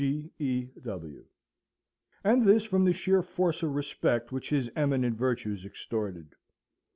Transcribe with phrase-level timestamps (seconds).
[0.01, 0.31] G.
[0.39, 0.63] E.
[0.83, 1.25] W.].
[2.23, 6.33] And this from the sheer force of respect which his eminent virtues extorted.